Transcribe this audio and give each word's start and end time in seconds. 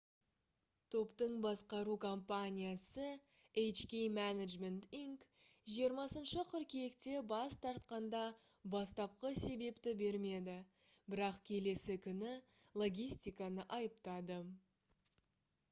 топтың 0.93 1.33
басқару 1.41 1.95
компаниясы 2.03 3.03
hk 3.63 3.99
management 4.13 4.87
inc 4.99 5.25
20 5.73 6.31
қыркүйекте 6.53 7.13
бас 7.33 7.57
тартқанда 7.65 8.21
бастапқы 8.77 9.31
себепті 9.43 9.93
бермеді 10.01 10.57
бірақ 11.15 11.37
келесі 11.51 11.99
күні 12.07 12.33
логистиканы 12.85 13.67
айыптады 13.81 14.41